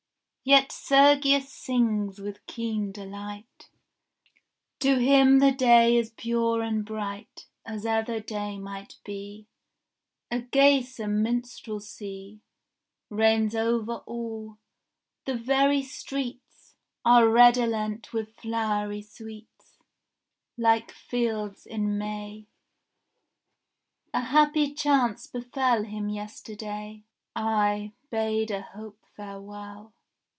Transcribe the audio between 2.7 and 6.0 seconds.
dehght; To him the day